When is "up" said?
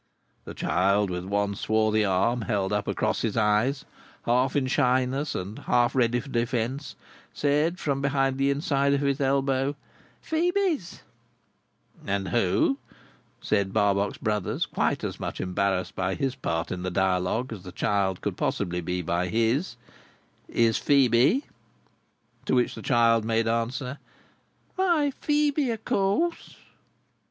2.73-2.87